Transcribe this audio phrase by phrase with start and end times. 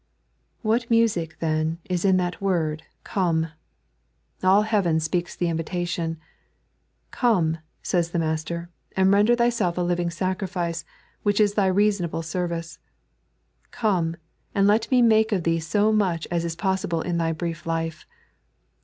[0.63, 3.49] What music then is in that word Come
[4.41, 6.17] I All heaven Bpeaks in the invitation.
[7.11, 10.85] Come, says the Master, and render thyself a hving sacrifice,
[11.21, 12.79] which is thy reasonable service.
[13.69, 14.15] Come,
[14.55, 18.07] and let Me make of thee so much as is possible in thy brief life.